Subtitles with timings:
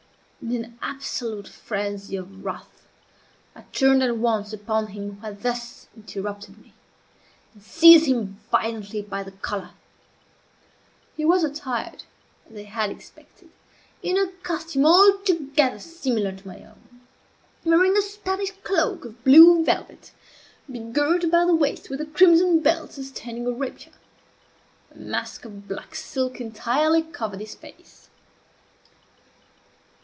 [0.43, 2.87] In an absolute frenzy of wrath,
[3.55, 6.73] I turned at once upon him who had thus interrupted me,
[7.53, 9.69] and seized him violently by the collar.
[11.15, 12.05] He was attired,
[12.49, 13.49] as I had expected,
[14.01, 17.01] in a costume altogether similar to my own;
[17.63, 20.11] wearing a Spanish cloak of blue velvet,
[20.69, 23.93] begirt about the waist with a crimson belt sustaining a rapier.
[24.89, 28.07] A mask of black silk entirely covered his face.